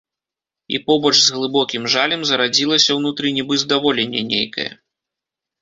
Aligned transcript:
І 0.77 0.79
побач 0.87 1.11
з 1.25 1.35
глыбокім 1.35 1.83
жалем 1.95 2.21
зарадзілася 2.29 2.97
ўнутры 3.01 3.35
нібы 3.39 3.61
здаволенне 3.65 4.21
нейкае. 4.35 4.71